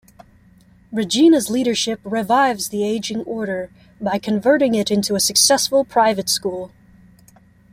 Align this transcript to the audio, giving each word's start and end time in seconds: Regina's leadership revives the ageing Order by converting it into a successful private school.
Regina's 0.91 1.51
leadership 1.51 1.99
revives 2.03 2.69
the 2.69 2.83
ageing 2.83 3.19
Order 3.25 3.69
by 4.01 4.17
converting 4.17 4.73
it 4.73 4.89
into 4.89 5.13
a 5.13 5.19
successful 5.19 5.85
private 5.85 6.27
school. 6.27 6.71